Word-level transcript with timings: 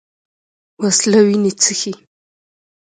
وسله 0.81 1.19
وینه 1.25 1.51
څښي 1.61 1.93